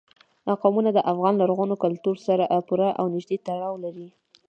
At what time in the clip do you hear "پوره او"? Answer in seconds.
2.67-3.05